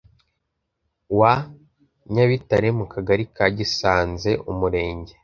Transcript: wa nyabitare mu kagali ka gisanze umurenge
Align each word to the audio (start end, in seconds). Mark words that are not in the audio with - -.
wa 1.19 1.33
nyabitare 2.13 2.69
mu 2.77 2.85
kagali 2.93 3.23
ka 3.35 3.45
gisanze 3.57 4.31
umurenge 4.51 5.13